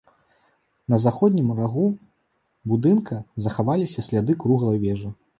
[0.93, 1.83] На заходнім рагу
[2.71, 3.17] будынка
[3.49, 5.13] захаваліся сляды круглай вежы.